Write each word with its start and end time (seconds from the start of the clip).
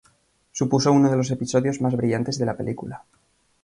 Supuso 0.51 0.91
uno 0.91 1.11
de 1.11 1.15
los 1.15 1.29
episodios 1.29 1.79
más 1.79 1.95
brillantes 1.95 2.39
de 2.39 2.47
la 2.47 2.57
película. 2.57 3.05